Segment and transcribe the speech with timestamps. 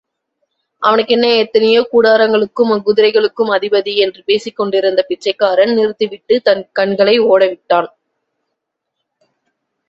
[0.81, 3.93] அவனுக்கென்ன, எத்தனையோ கூடாரங்களுக்கும், குதிரைகளுக்கும் அதிபதி!
[3.97, 7.89] என்று பேசிக் கொண்டிருந்த பிச்சைக்காரன் நிறுத்திவிட்டுத் தன் கண்களை ஓடவிட்டான்.